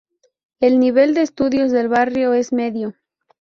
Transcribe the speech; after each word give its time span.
El 0.59 0.79
nivel 0.79 1.13
de 1.13 1.21
estudios 1.21 1.69
del 1.71 1.87
barrio 1.87 2.33
es 2.33 2.51
medio. 2.53 2.95